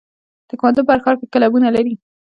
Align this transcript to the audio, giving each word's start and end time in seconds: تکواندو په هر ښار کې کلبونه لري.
تکواندو 0.49 0.85
په 0.85 0.91
هر 0.93 0.99
ښار 1.03 1.15
کې 1.19 1.27
کلبونه 1.33 1.67
لري. 1.75 1.93